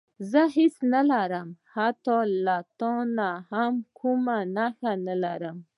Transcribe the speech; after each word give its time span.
زه 0.31 0.41
هېڅ 0.57 0.75
نه 0.93 1.01
لرم 1.11 1.47
حتی 1.75 2.17
له 2.45 2.57
تا 2.79 2.93
نه 3.17 3.29
هم 3.51 3.73
کومه 3.99 4.37
نښه 4.55 4.91
نه 5.05 5.15
لرم. 5.23 5.57